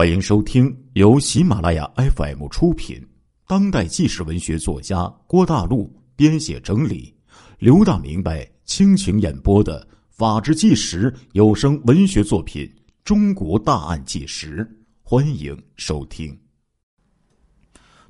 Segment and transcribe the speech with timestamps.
[0.00, 3.06] 欢迎收听由喜马拉雅 FM 出品、
[3.46, 7.14] 当代纪实文学作家郭大陆编写整理、
[7.58, 12.64] 刘大明白倾情演播的《法制纪实》有声文学作品
[13.04, 14.64] 《中国大案纪实》，
[15.02, 16.34] 欢迎收听。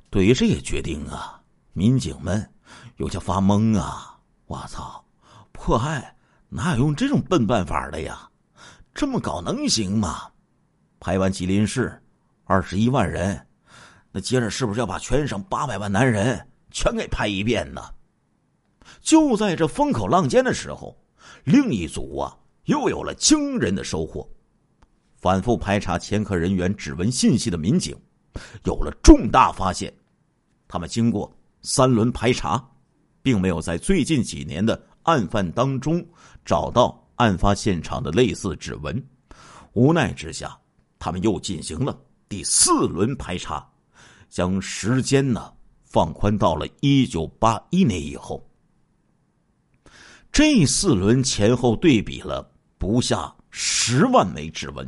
[0.09, 1.41] 对于这个决定啊，
[1.73, 2.49] 民警们
[2.95, 4.17] 有些发懵啊！
[4.45, 5.03] 我操，
[5.51, 6.15] 破案
[6.47, 8.29] 哪有用这种笨办法的呀？
[8.93, 10.30] 这么搞能行吗？
[11.01, 11.99] 拍完吉林市，
[12.43, 13.43] 二十一万人，
[14.11, 17.81] 那接着是不是要把全省八百万男人全给拍一遍呢？
[19.01, 20.95] 就在这风口浪尖的时候，
[21.43, 24.29] 另一组啊又有了惊人的收获。
[25.17, 27.97] 反复排查前科人员指纹信息的民警
[28.63, 29.91] 有了重大发现。
[30.67, 32.63] 他们经过三轮排查，
[33.23, 36.05] 并没有在最近几年的案犯当中
[36.45, 39.03] 找到案发现场的类似指纹。
[39.73, 40.55] 无奈之下。
[41.03, 43.67] 他们又进行了第四轮排查，
[44.29, 45.51] 将时间呢
[45.83, 48.47] 放宽到了一九八一年以后。
[50.31, 54.87] 这四轮前后对比了不下十万枚指纹，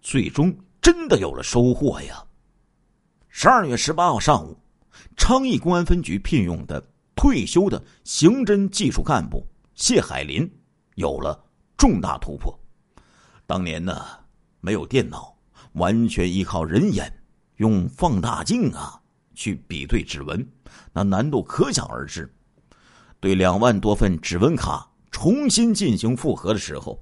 [0.00, 2.24] 最终真的有了收获呀！
[3.28, 4.56] 十二月十八号上午，
[5.18, 6.82] 昌邑公安分局聘用的
[7.14, 10.50] 退休的刑侦技术干部谢海林
[10.94, 11.38] 有了
[11.76, 12.58] 重大突破。
[13.46, 14.02] 当年呢，
[14.62, 15.31] 没有电脑。
[15.72, 17.12] 完全依靠人眼，
[17.56, 19.00] 用放大镜啊
[19.34, 20.46] 去比对指纹，
[20.92, 22.30] 那难度可想而知。
[23.20, 27.00] 对两万多份指纹卡重新进行复核的时候，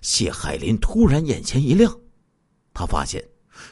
[0.00, 1.94] 谢海林突然眼前一亮，
[2.72, 3.22] 他发现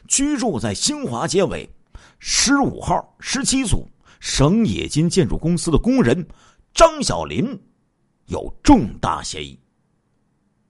[0.06, 1.68] 居住在兴华街尾
[2.18, 3.88] 十五号十七组
[4.20, 6.26] 省冶金建筑公司的工人
[6.74, 7.58] 张小林
[8.26, 9.58] 有重大嫌疑。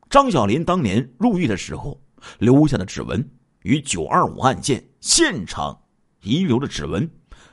[0.09, 2.01] 张小林当年入狱的时候
[2.39, 3.29] 留下的指纹。
[3.69, 5.79] 与九二五案件现场
[6.23, 7.09] 遗留的指纹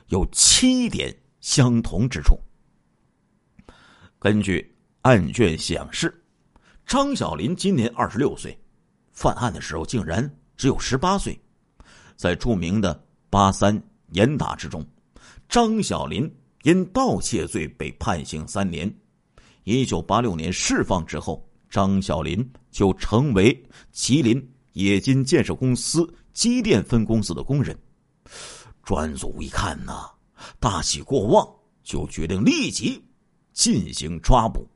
[0.06, 2.34] 有七点相同之处。
[4.18, 6.24] 根据案卷显示，
[6.86, 8.58] 张小林今年二十六岁，
[9.12, 11.38] 犯案的时候竟然只有十八岁。
[12.16, 12.98] 在著名的
[13.28, 13.78] 八三
[14.12, 14.82] 严打之中，
[15.50, 18.90] 张小林因盗窃罪被判刑三年。
[19.64, 24.55] 一九八六年释放之后，张小林就成为吉林。
[24.76, 27.74] 冶金建设公司机电分公司的工人，
[28.82, 30.10] 专组一看呐，
[30.60, 31.48] 大喜过望，
[31.82, 33.02] 就决定立即
[33.54, 34.68] 进行抓捕。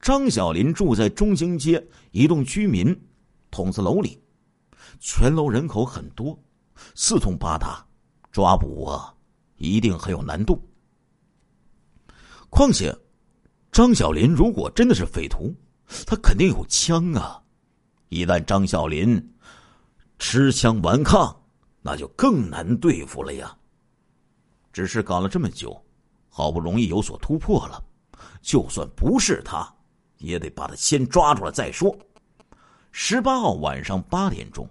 [0.00, 2.98] 张小林住在中兴街一栋居民
[3.50, 4.18] 筒子楼里，
[4.98, 6.38] 全楼人口很多，
[6.94, 7.86] 四通八达，
[8.30, 9.14] 抓捕啊，
[9.56, 10.58] 一定很有难度。
[12.48, 12.96] 况且，
[13.70, 15.54] 张小林如果真的是匪徒，
[16.06, 17.40] 他肯定有枪啊。
[18.12, 19.34] 一旦张小林
[20.18, 21.34] 持枪顽抗，
[21.80, 23.56] 那就更难对付了呀。
[24.70, 25.82] 只是搞了这么久，
[26.28, 27.82] 好不容易有所突破了，
[28.42, 29.66] 就算不是他，
[30.18, 31.96] 也得把他先抓住了再说。
[32.90, 34.68] 十八号晚上八点钟，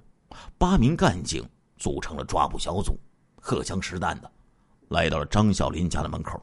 [0.60, 1.44] 八名干警
[1.78, 2.96] 组成了抓捕小组，
[3.42, 4.32] 荷枪实弹的
[4.90, 6.40] 来到了张小林家的门口。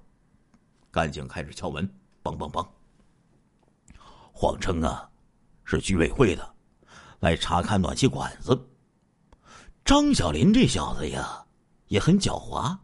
[0.90, 1.88] 干警开始敲门，
[2.24, 2.66] 梆梆梆，
[4.32, 5.08] 谎称啊
[5.62, 6.57] 是居委会的。
[7.20, 8.58] 来查看暖气管子。
[9.84, 11.44] 张小林这小子呀，
[11.86, 12.76] 也很狡猾，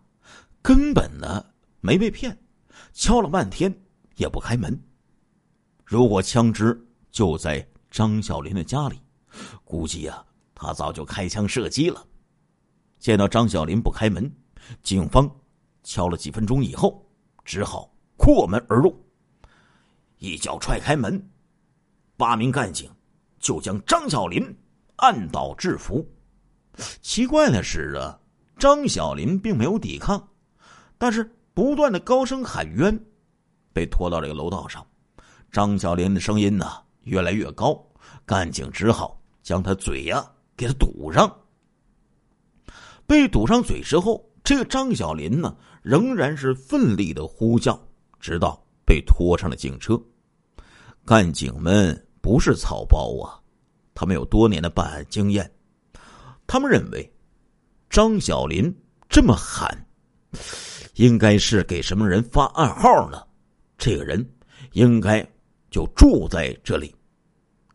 [0.62, 1.44] 根本呢
[1.80, 2.36] 没被骗，
[2.92, 3.74] 敲了半天
[4.16, 4.82] 也不开门。
[5.84, 8.98] 如果枪支就在张小林的家里，
[9.64, 10.24] 估计呀
[10.54, 12.02] 他早就开枪射击了。
[12.98, 14.32] 见到张小林不开门，
[14.82, 15.30] 警方
[15.82, 17.06] 敲了几分钟以后，
[17.44, 18.98] 只好破门而入，
[20.16, 21.30] 一脚踹开门，
[22.16, 22.90] 八名干警。
[23.44, 24.42] 就将张小林
[24.96, 26.04] 按倒制服。
[27.02, 28.18] 奇怪的是啊，
[28.58, 30.26] 张小林并没有抵抗，
[30.96, 32.98] 但是不断的高声喊冤，
[33.74, 34.84] 被拖到这个楼道上。
[35.52, 36.66] 张小林的声音呢
[37.02, 37.78] 越来越高，
[38.24, 40.24] 干警只好将他嘴呀
[40.56, 41.30] 给他堵上。
[43.06, 47.78] 被堵上嘴之后，这个张小林呢仍然是奋力的呼叫，
[48.18, 50.00] 直到被拖上了警车。
[51.04, 52.00] 干警们。
[52.24, 53.36] 不是草包啊，
[53.94, 55.52] 他们有多年的办案经验。
[56.46, 57.12] 他们认为，
[57.90, 58.74] 张小林
[59.10, 59.86] 这么喊，
[60.94, 63.22] 应该是给什么人发暗号呢？
[63.76, 64.26] 这个人
[64.72, 65.22] 应该
[65.70, 66.96] 就住在这里。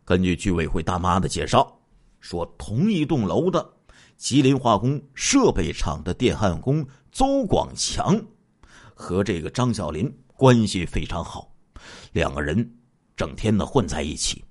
[0.04, 1.80] 根据居委会大妈的介绍，
[2.20, 3.74] 说同一栋楼的
[4.18, 8.20] 吉林化工设备厂的电焊工邹广强
[8.96, 11.54] 和这个张小林关系非常好，
[12.14, 12.79] 两个人。
[13.20, 14.46] 整天的混在一起，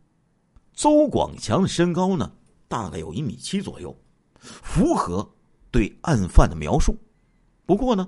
[0.75, 2.31] 邹广强的身高呢，
[2.69, 3.99] 大概有一米七左右，
[4.39, 5.27] 符合
[5.71, 6.95] 对案犯的描述。
[7.65, 8.07] 不过呢，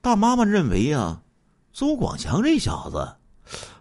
[0.00, 1.20] 大妈妈认为啊，
[1.72, 3.16] 邹广强这小子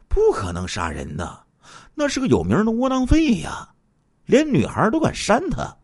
[0.07, 1.45] 不可能杀人的，
[1.93, 3.69] 那是个有名的窝囊废呀，
[4.25, 5.77] 连女孩都敢扇他，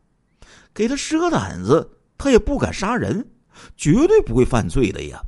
[0.74, 1.88] 给他十个胆子，
[2.18, 3.24] 他也不敢杀人，
[3.78, 5.22] 绝对不会犯罪的呀。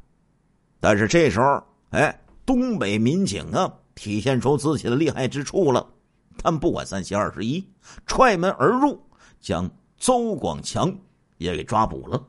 [0.80, 5.92] 但是这时候，哎，东北民警啊，体现出自己的厉害之处了。
[6.38, 7.66] 他们不管三七二十一，
[8.06, 9.02] 踹门而入，
[9.40, 10.94] 将邹广强
[11.38, 12.22] 也给抓捕了。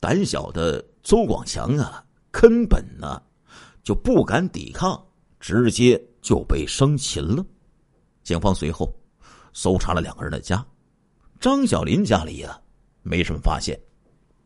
[0.00, 3.22] 胆小的邹广强啊，根本呢
[3.82, 5.06] 就不敢抵抗，
[5.38, 7.44] 直接就被生擒了。
[8.22, 8.92] 警方随后
[9.52, 10.64] 搜查了两个人的家，
[11.38, 12.58] 张小林家里呀
[13.02, 13.78] 没什么发现，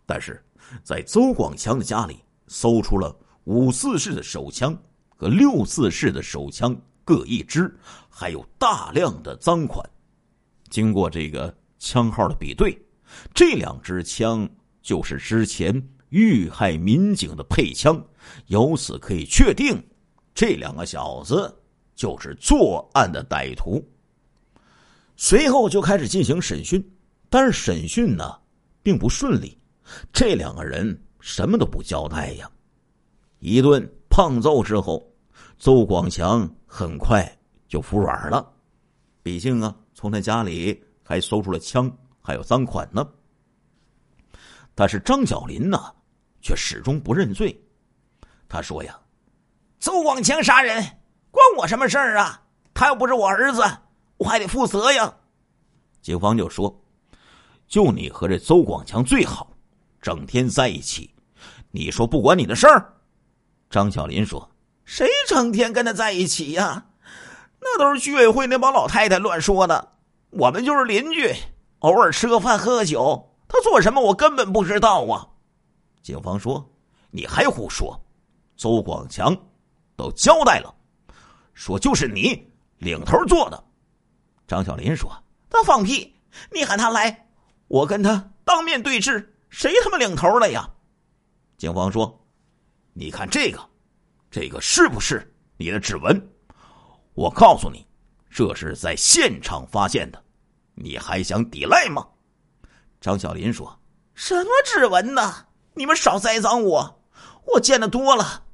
[0.07, 0.43] 但是
[0.83, 2.19] 在邹广强的家里
[2.49, 3.15] 搜出了
[3.45, 4.77] 五四式的手枪
[5.23, 7.73] 和六四式的手枪各一支，
[8.09, 9.89] 还有大量的赃款。
[10.69, 12.77] 经过这个枪号的比对，
[13.33, 14.51] 这两支枪。
[14.83, 15.73] 就是之前
[16.09, 18.05] 遇害民警的配枪，
[18.49, 19.81] 由此可以确定，
[20.35, 21.57] 这两个小子
[21.95, 23.81] 就是作案的歹徒。
[25.15, 26.85] 随后就开始进行审讯，
[27.31, 28.37] 但是审讯呢
[28.83, 29.57] 并不顺利，
[30.13, 32.51] 这两个人什么都不交代呀。
[33.39, 35.12] 一顿胖揍之后，
[35.63, 37.25] 邹广强很快
[37.69, 38.53] 就服软了，
[39.23, 41.89] 毕竟啊，从他家里还搜出了枪，
[42.21, 43.09] 还有赃款呢。
[44.75, 45.79] 但是张小林呢，
[46.41, 47.57] 却始终不认罪。
[48.49, 48.99] 他说：“呀，
[49.79, 50.83] 邹广强杀人
[51.31, 52.43] 关我什么事儿啊？
[52.75, 53.63] 他又不是我儿子，
[54.17, 55.15] 我还得负责呀。”
[56.03, 56.77] 警方就说
[57.69, 59.49] ：“就你和这邹广强最好，
[60.01, 61.15] 整天在一起。
[61.71, 62.93] 你说不管你的事儿？”
[63.71, 64.47] 张小林说
[64.85, 66.87] ：“谁成天跟他在一起呀？
[67.61, 69.93] 那都是居委会那帮老太太乱说的。
[70.31, 71.35] 我们就是邻居，
[71.81, 74.01] 偶尔吃个饭，喝个酒。”他做什么？
[74.01, 75.29] 我根本不知道啊！
[76.03, 76.67] 警方说
[77.13, 78.01] ：“你还胡说！”
[78.57, 79.37] 邹广强
[79.95, 80.75] 都交代了，
[81.53, 83.63] 说就是你领头做的。
[84.49, 85.11] 张小林说
[85.51, 86.15] ：“他放屁！
[86.51, 87.29] 你喊他来，
[87.69, 90.67] 我跟他当面对质，谁他妈领头了呀？”
[91.59, 92.25] 警方说
[92.95, 93.61] ：“你看这个，
[94.33, 96.21] 这个是不是你的指纹？
[97.13, 97.87] 我告诉你，
[98.31, 100.25] 这是在现场发现的，
[100.75, 102.09] 你还想抵赖吗？”
[102.99, 103.79] 张小林说
[104.15, 105.49] ：“什么指纹呢？
[105.75, 107.03] 你们少栽赃我！
[107.45, 108.45] 我见的多了，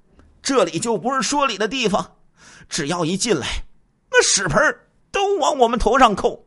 [0.42, 2.16] 这里就不是说理的地方。
[2.69, 3.46] 只要一进来，
[4.10, 4.60] 那屎盆
[5.12, 6.44] 都往我们头上扣。”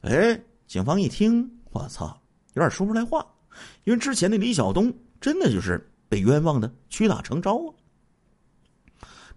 [0.00, 2.18] 哎，警方一听，我操，
[2.54, 3.26] 有点说不出来话，
[3.84, 4.90] 因为之前那李晓东
[5.20, 7.74] 真的就是被冤枉的，屈打成招啊。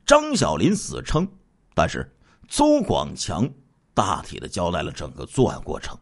[0.05, 1.27] 张小林死撑，
[1.73, 2.15] 但是
[2.47, 3.49] 邹广强
[3.91, 5.97] 大体的交代了整个作案过程。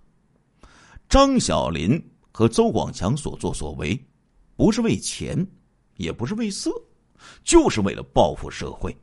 [1.07, 3.97] 张小林和邹广强所作所为，
[4.57, 5.47] 不是为钱，
[5.95, 6.69] 也不是为色，
[7.45, 8.93] 就是为了报复社会。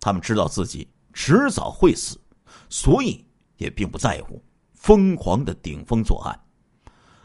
[0.00, 2.20] 他们知道自己迟早会死，
[2.68, 3.24] 所以
[3.56, 4.42] 也并不在乎，
[4.74, 6.40] 疯狂的顶风作案。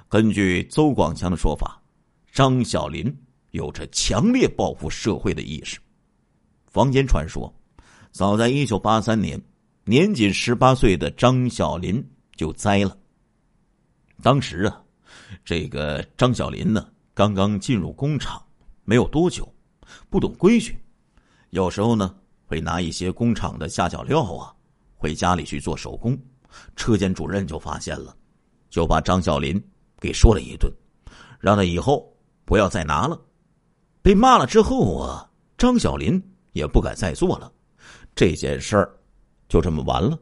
[0.07, 1.81] 根据邹广强的说法，
[2.31, 3.11] 张小林
[3.49, 5.79] 有着强烈报复社会的意识。
[6.75, 7.49] 坊间传说，
[8.11, 9.41] 早在一九八三年，
[9.85, 12.05] 年仅十八岁的张小林
[12.35, 12.97] 就栽了。
[14.21, 14.83] 当时啊，
[15.45, 18.45] 这个张小林呢，刚刚进入工厂
[18.83, 19.49] 没有多久，
[20.09, 20.77] 不懂规矩，
[21.51, 22.13] 有时候呢
[22.45, 24.53] 会拿一些工厂的下脚料啊
[24.97, 26.19] 回家里去做手工。
[26.75, 28.13] 车间主任就发现了，
[28.69, 29.63] 就把张小林
[29.97, 30.69] 给说了一顿，
[31.39, 33.17] 让他以后不要再拿了。
[34.01, 36.21] 被骂了之后啊，张小林
[36.55, 37.51] 也不敢再做了，
[38.15, 38.97] 这件事儿
[39.47, 40.17] 就这么完了。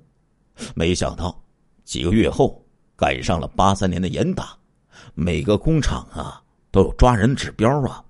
[0.76, 1.42] 没想到
[1.86, 2.60] 几个月后。
[2.96, 4.56] 赶上了八三年的严打，
[5.16, 8.06] 每个工厂啊都有抓人指标啊。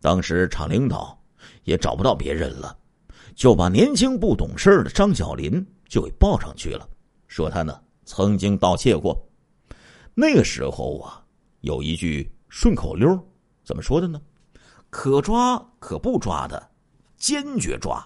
[0.00, 1.18] 当时厂领导
[1.64, 2.76] 也找不到别人了，
[3.34, 6.86] 就把年轻不懂事的张小林就给报上去了，
[7.26, 9.18] 说他呢曾经盗窃过。
[10.14, 11.24] 那个时候啊，
[11.62, 13.18] 有一句顺口溜，
[13.64, 14.20] 怎么说的呢？
[14.90, 16.70] 可抓可不抓的，
[17.16, 17.98] 坚决抓；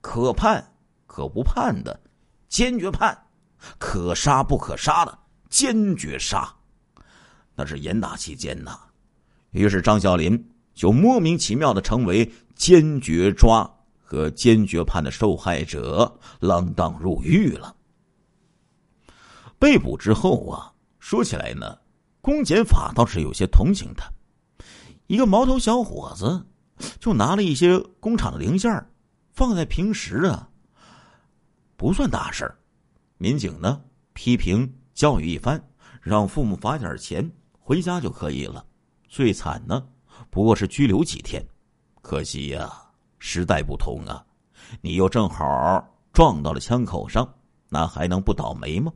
[0.00, 0.72] 可判
[1.06, 1.98] 可不判的，
[2.48, 3.14] 坚决判；
[3.78, 5.18] 可杀不可杀的。
[5.48, 6.54] 坚决杀，
[7.54, 8.78] 那是严打期间呐。
[9.52, 13.68] 于是张小林就莫名其妙的成为坚决抓
[14.02, 17.74] 和坚决判的受害者，锒铛入狱了。
[19.58, 21.78] 被捕之后啊，说起来呢，
[22.20, 24.06] 公检法倒是有些同情他。
[25.06, 26.44] 一个毛头小伙子，
[26.98, 28.86] 就拿了一些工厂的零件
[29.32, 30.48] 放在平时啊，
[31.76, 32.58] 不算大事儿
[33.18, 34.72] 民警呢批评。
[34.94, 35.62] 教育一番，
[36.00, 37.30] 让父母罚点钱
[37.60, 38.64] 回家就可以了。
[39.06, 39.86] 最惨呢，
[40.30, 41.46] 不过是拘留几天。
[42.00, 42.72] 可惜呀，
[43.18, 44.24] 时代不同啊，
[44.80, 47.30] 你又正好撞到了枪口上，
[47.68, 48.90] 那还能不倒霉吗？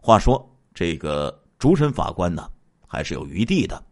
[0.00, 2.50] 话说这个主审法官呢，
[2.86, 3.84] 还是有余地的，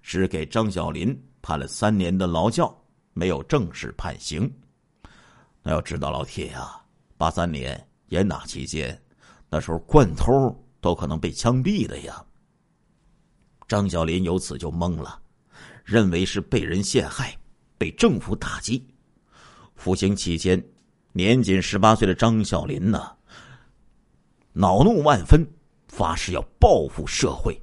[0.00, 2.74] 只给张小林判了三年的劳教，
[3.12, 4.50] 没有正式判刑。
[5.62, 6.80] 那要知道，老铁呀，
[7.18, 8.98] 八三年严打期间，
[9.50, 10.32] 那时候惯偷
[10.80, 12.24] 都可能被枪毙的呀。
[13.68, 15.20] 张小林由此就懵了，
[15.84, 17.36] 认为是被人陷害，
[17.76, 18.86] 被政府打击。
[19.74, 20.62] 服刑期间，
[21.12, 23.14] 年仅十八岁的张小林呢，
[24.54, 25.46] 恼怒万分，
[25.88, 27.60] 发誓要报复社会。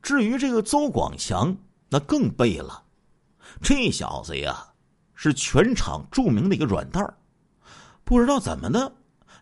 [0.00, 1.56] 至于这个邹广强，
[1.88, 2.83] 那更背了，
[3.62, 4.68] 这小子呀。
[5.16, 7.16] 是全场著名的一个软蛋儿，
[8.02, 8.92] 不知道怎么的，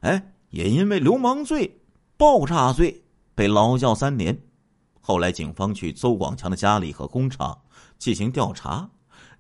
[0.01, 1.81] 哎，也因为流氓罪、
[2.19, 3.03] 爆炸罪
[3.35, 4.39] 被劳教三年。
[5.01, 7.59] 后来警方去邹广强的家里和工厂
[7.99, 8.89] 进行调查，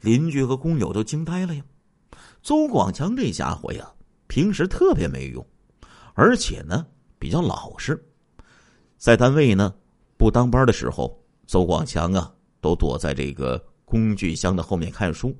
[0.00, 1.62] 邻居和工友都惊呆了呀。
[2.43, 3.93] 邹广强这家伙呀，
[4.26, 5.47] 平时特别没用，
[6.14, 6.87] 而且呢
[7.19, 8.02] 比较老实，
[8.97, 9.73] 在单位呢
[10.17, 13.62] 不当班的时候，邹广强啊都躲在这个
[13.93, 15.37] 工具箱的后面看书。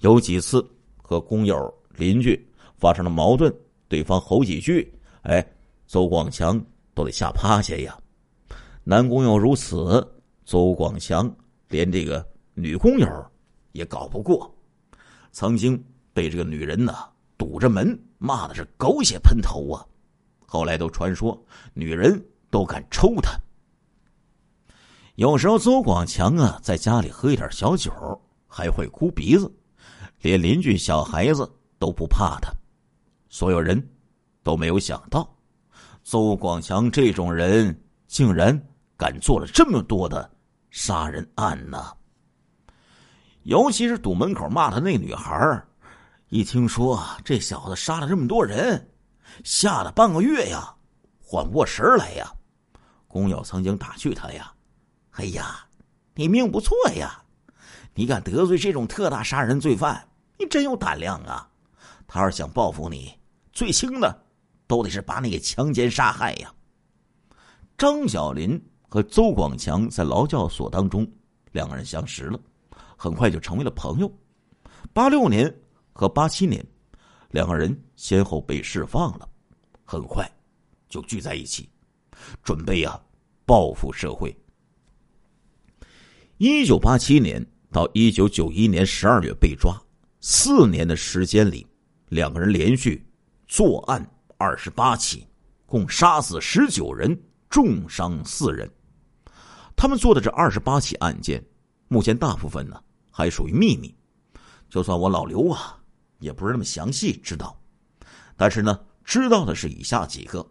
[0.00, 2.34] 有几次和工友、邻居
[2.76, 3.54] 发生了矛盾，
[3.86, 5.46] 对方吼几句，哎，
[5.86, 6.60] 邹广强
[6.92, 7.96] 都得吓趴下呀。
[8.82, 10.04] 男工友如此，
[10.44, 11.32] 邹广强
[11.68, 13.06] 连这个女工友
[13.70, 14.52] 也搞不过，
[15.30, 15.80] 曾经
[16.12, 16.92] 被这个女人呢
[17.38, 19.86] 堵着门骂的是狗血喷头啊。
[20.44, 21.40] 后来都传说
[21.74, 22.20] 女人
[22.50, 23.32] 都敢抽他。
[25.16, 27.92] 有时候邹广强啊在家里喝一点小酒，
[28.48, 29.52] 还会哭鼻子。
[30.20, 32.50] 连邻居小孩子都不怕他，
[33.28, 33.80] 所有人
[34.42, 35.28] 都没有想到，
[36.02, 37.78] 邹广强这种人
[38.08, 38.58] 竟然
[38.96, 40.28] 敢做了这么多的
[40.70, 41.92] 杀人案呢。
[43.42, 45.62] 尤其是堵门口骂他那女孩
[46.30, 48.90] 一听说这小子杀了这么多人，
[49.44, 50.74] 吓得半个月呀，
[51.20, 52.32] 缓不过神来呀。
[53.06, 54.50] 工友曾经打趣他呀
[55.14, 55.66] ：“哎呀，
[56.14, 57.22] 你命不错呀，
[57.94, 61.48] 你敢得罪这种特大杀人罪犯。”你真有胆量啊！
[62.08, 63.16] 他要是想报复你，
[63.52, 64.24] 最轻的
[64.66, 66.52] 都得是把你给强奸杀害呀。
[67.78, 71.08] 张小林和邹广强在劳教所当中，
[71.52, 72.38] 两个人相识了，
[72.96, 74.12] 很快就成为了朋友。
[74.92, 75.52] 八六年
[75.92, 76.66] 和八七年，
[77.30, 79.28] 两个人先后被释放了，
[79.84, 80.28] 很快
[80.88, 81.70] 就聚在一起，
[82.42, 83.00] 准备啊
[83.46, 84.36] 报复社会。
[86.46, 89.82] 一九八七年到一九九一年十二月被抓。
[90.20, 91.66] 四年的时间里，
[92.10, 93.02] 两个人连续
[93.48, 95.26] 作案二十八起，
[95.64, 98.70] 共杀死十九人，重伤四人。
[99.74, 101.42] 他们做的这二十八起案件，
[101.88, 102.78] 目前大部分呢
[103.10, 103.94] 还属于秘密。
[104.68, 105.78] 就算我老刘啊，
[106.18, 107.58] 也不是那么详细知道。
[108.36, 110.46] 但是呢，知道的是以下几个：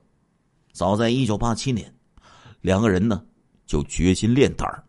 [0.72, 1.94] 早在一九八七年，
[2.62, 3.24] 两个人呢
[3.68, 4.84] 就决心练胆儿，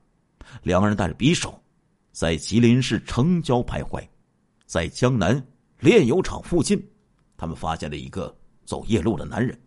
[0.62, 1.58] 两个人带着匕首，
[2.12, 4.06] 在吉林市城郊徘徊。
[4.66, 5.46] 在江南
[5.78, 6.82] 炼油厂附近，
[7.37, 8.34] 他们发现了一个
[8.64, 9.58] 走夜路的男人。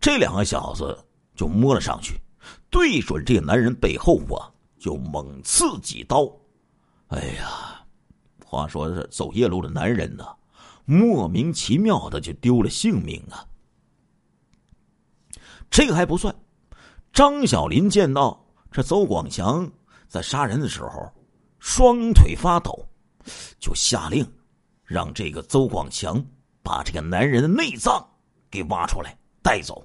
[0.00, 0.98] 这两个小子
[1.34, 2.20] 就摸了上去，
[2.70, 6.30] 对准这个男人背后啊，就猛刺几刀。
[7.08, 7.84] 哎呀，
[8.44, 10.26] 话说这走夜路的男人呢，
[10.84, 13.46] 莫名其妙的就丢了性命啊。
[15.70, 16.34] 这个还不算，
[17.12, 18.45] 张小林见到
[18.76, 19.66] 这邹广强
[20.06, 21.10] 在杀人的时候，
[21.58, 22.86] 双腿发抖。
[23.58, 24.22] 就下令，
[24.84, 26.22] 让这个邹广强
[26.62, 28.06] 把这个男人的内脏
[28.50, 29.82] 给挖出来带走。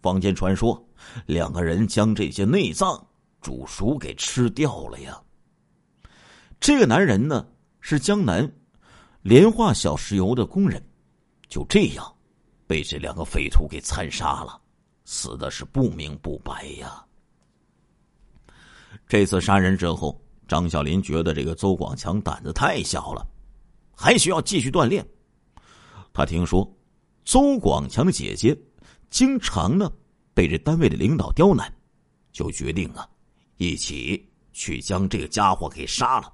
[0.00, 0.82] 坊间传说，
[1.26, 3.06] 两个人将这些内脏
[3.42, 5.20] 煮熟给吃掉了呀。
[6.58, 7.46] 这个男人呢，
[7.82, 8.50] 是江南
[9.20, 10.82] 莲化小石油的工人，
[11.46, 12.10] 就这样
[12.66, 14.58] 被这两个匪徒给残杀了，
[15.04, 17.04] 死的是不明不白呀。
[19.06, 20.20] 这次杀人之后。
[20.48, 23.22] 张小林觉得这个邹广强胆子太小了，
[23.94, 25.06] 还需要继续锻炼。
[26.10, 26.66] 他听说
[27.26, 28.58] 邹广强的姐姐
[29.10, 29.92] 经常呢
[30.32, 31.70] 被这单位的领导刁难，
[32.32, 33.06] 就决定啊
[33.58, 36.32] 一起去将这个家伙给杀了。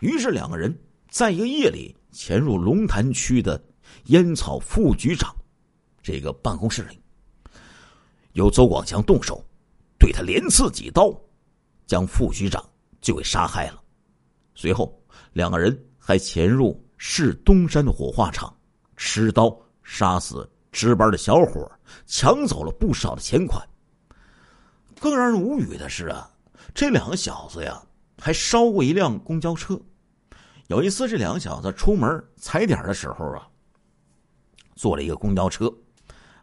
[0.00, 0.74] 于是两个人
[1.10, 3.62] 在一个夜里潜入龙潭区的
[4.06, 5.36] 烟草副局长
[6.02, 6.98] 这个办公室里，
[8.32, 9.44] 由邹广强动手
[9.98, 11.12] 对他连刺几刀，
[11.88, 12.64] 将副局长。
[13.00, 13.80] 就给杀害了。
[14.56, 15.00] 随后，
[15.32, 18.52] 两个人还潜入市东山的火化场，
[18.96, 21.70] 持刀杀死值班的小伙，
[22.06, 23.64] 抢走了不少的钱款，
[24.98, 26.28] 更让人无语的是啊，
[26.74, 27.80] 这两个小子呀，
[28.20, 29.80] 还烧过一辆公交车。
[30.66, 33.46] 有一次，这两个小子出门踩点的时候啊，
[34.74, 35.72] 坐了一个公交车。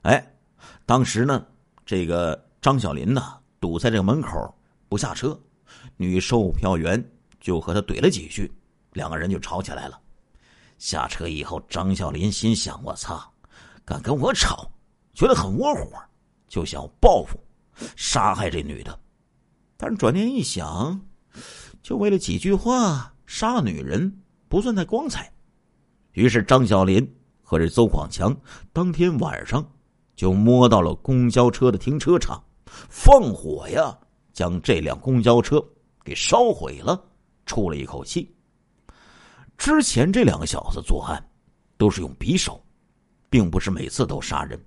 [0.04, 0.36] 哎，
[0.86, 1.46] 当时呢，
[1.86, 4.58] 这个张小林呢堵在这个门口
[4.96, 5.38] 不下车，
[5.98, 7.06] 女售票员
[7.42, 8.50] 就和他怼了几句，
[8.94, 10.00] 两个人就吵起来了。
[10.78, 13.30] 下车以后，张小林心想：“我操，
[13.84, 14.72] 敢跟我吵，
[15.14, 16.02] 觉得很窝火，
[16.48, 17.38] 就想报复，
[17.98, 18.98] 杀害这女的。
[19.76, 20.98] 但是转念一想，
[21.84, 25.30] 就为了几句话杀女人，不算太光彩。
[26.14, 27.06] 于是张小林
[27.42, 28.34] 和这邹广强
[28.72, 29.62] 当天晚上。”
[30.16, 33.94] 就摸到了公交车的停车场，放火呀，
[34.36, 35.60] 将这辆公交车
[36.04, 37.04] 给烧毁了，
[37.48, 38.32] 出了一口气。
[39.58, 41.20] 之前这两个小子作案，
[41.78, 42.64] 都是用匕首，
[43.32, 44.64] 并不是每次都杀人。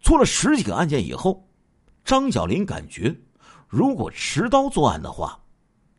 [0.00, 1.46] 做了十几个案件以后，
[2.02, 3.14] 张小林感觉，
[3.68, 5.38] 如果持刀作案的话，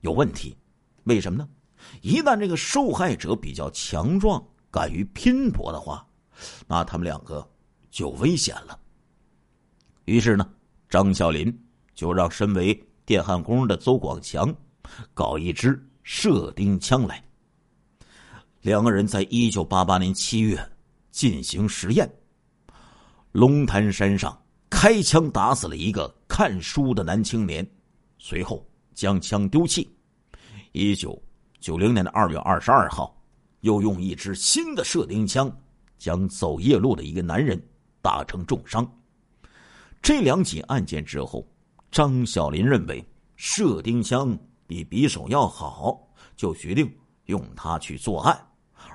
[0.02, 0.58] 有问题。
[1.04, 1.48] 为什么呢？
[2.02, 6.06] 一旦这个受害者比较强壮，敢于拼搏的话，
[6.68, 7.48] 那他们两个。
[7.92, 8.80] 就危险了。
[10.06, 10.48] 于是呢，
[10.88, 11.52] 张小林
[12.00, 14.56] 就让身为电焊工的邹广强
[15.14, 17.22] 搞一支射钉枪来。
[18.62, 20.58] 两个人在一九八八年七月
[21.12, 22.10] 进行实验，
[23.34, 27.70] 龙潭山上开枪打死了一个看书的男青年，
[28.18, 29.94] 随后将枪丢弃。
[30.72, 31.22] 一九
[31.60, 33.14] 九零年的二月二十二号，
[33.60, 35.54] 又用一支新的射钉枪
[35.98, 37.62] 将走夜路的一个男人。
[38.02, 38.90] 打成重伤。
[40.02, 41.46] 这两起案件之后，
[41.92, 43.04] 张小林认为
[43.36, 46.00] 射钉枪比匕首要好，
[46.36, 46.92] 就决定
[47.26, 48.48] 用它去作案，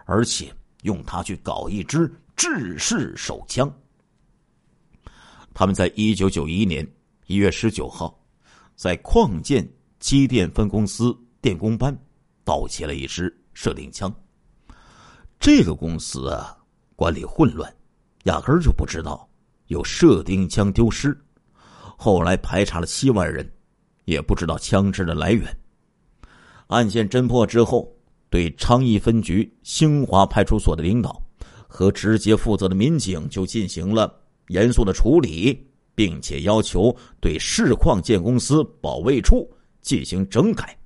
[0.07, 3.73] 而且用它去搞一支制式手枪。
[5.53, 6.87] 他们在一九九一年
[7.27, 8.19] 一月十九号，
[8.75, 11.97] 在矿建机电分公司电工班
[12.45, 14.13] 盗窃了一支射钉枪。
[15.39, 16.57] 这个公司啊，
[16.97, 17.75] 管理混乱。
[18.25, 19.29] 压根儿就不知道
[19.67, 21.15] 有射钉枪丢失，
[21.97, 23.51] 后来排查了七万人，
[24.05, 25.45] 也不知道枪支的来源。
[26.69, 27.91] 案件侦破之后，
[28.31, 31.23] 对昌邑分局兴华派出所的领导
[31.69, 34.13] 和直接负责的民警就进行了
[34.49, 39.49] 严肃的处理，并且要求对市矿建公司保卫处
[39.81, 40.77] 进行整改。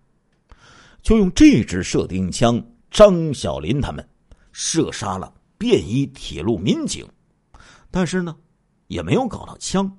[1.01, 4.07] 就用这支射钉枪，张小林他们
[4.53, 7.07] 射杀了便衣铁路民警。
[7.91, 8.37] 但是呢，
[8.89, 9.91] 也没有搞到枪。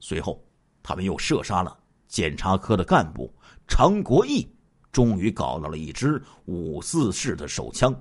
[0.00, 0.42] 随后，
[0.82, 3.32] 他们又射杀了检察科的干部
[3.68, 4.50] 常国义，
[4.90, 7.94] 终于搞到了一支五四式的手枪。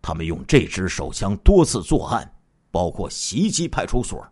[0.00, 2.32] 他们用这支手枪多次作案，
[2.70, 4.26] 包括袭击派出所，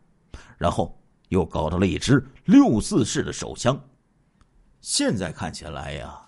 [0.56, 0.96] 然后
[1.28, 3.78] 又搞到了一支六四式的手枪。
[4.80, 6.18] 现在看起来呀，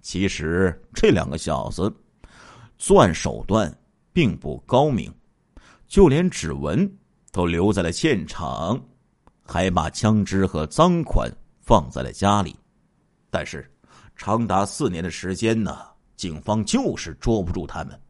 [0.00, 1.92] 其实这两个小子
[2.78, 3.76] 作案手段
[4.12, 5.12] 并不高明，
[5.88, 6.90] 就连指纹。
[7.32, 8.80] 都留在了现场，
[9.44, 11.30] 还把枪支和赃款
[11.60, 12.56] 放在了家里，
[13.30, 13.70] 但是
[14.16, 15.78] 长达四年的时间呢，
[16.16, 18.00] 警方就是捉不住他们。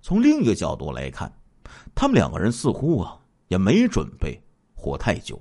[0.00, 1.30] 从另一个角度来看，
[1.94, 4.40] 他们两个人似乎啊也没准备
[4.74, 5.40] 活太久，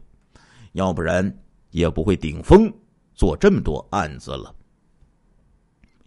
[0.71, 1.23] 要不然
[1.71, 2.71] 也不会顶风
[3.13, 4.53] 做这么多案子了。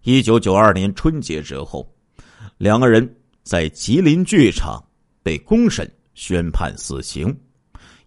[0.03, 1.89] 一九九二年春节之后，
[2.59, 4.83] 两个人在吉林剧场
[5.23, 5.91] 被公审。
[6.19, 7.39] 宣判死刑，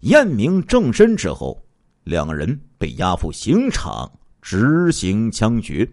[0.00, 1.62] 验明正身之后，
[2.04, 4.10] 两人被押赴刑场
[4.40, 5.88] 执行枪决。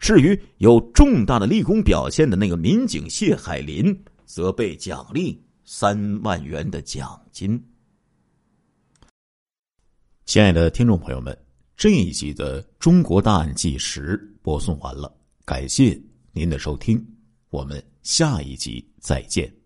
[0.00, 7.62] 至于有重大的立功表现的那个民警谢海林，则被奖励三万元的奖金。
[10.24, 11.36] 亲爱的听众朋友们，
[11.76, 16.00] 这一集的《中国大案纪实》播送完了，感谢
[16.32, 17.04] 您的收听，
[17.50, 19.61] 我们下一集再见。